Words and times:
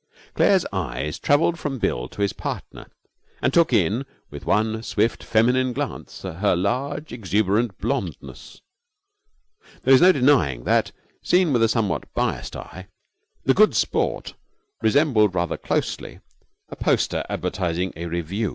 Claire's 0.33 0.65
eyes 0.73 1.19
travelled 1.19 1.59
from 1.59 1.77
Bill 1.77 2.07
to 2.07 2.23
his 2.23 2.33
partner 2.33 2.87
and 3.39 3.53
took 3.53 3.71
in 3.71 4.03
with 4.31 4.47
one 4.47 4.81
swift 4.81 5.23
feminine 5.23 5.73
glance 5.73 6.23
her 6.23 6.55
large, 6.55 7.13
exuberant 7.13 7.77
blondeness. 7.77 8.61
There 9.83 9.93
is 9.93 10.01
no 10.01 10.11
denying 10.11 10.63
that, 10.63 10.91
seen 11.21 11.53
with 11.53 11.61
a 11.61 11.69
somewhat 11.69 12.11
biased 12.15 12.55
eye, 12.55 12.87
the 13.43 13.53
Good 13.53 13.75
Sport 13.75 14.33
resembled 14.81 15.35
rather 15.35 15.55
closely 15.55 16.19
a 16.69 16.75
poster 16.75 17.23
advertising 17.29 17.93
a 17.95 18.07
revue. 18.07 18.49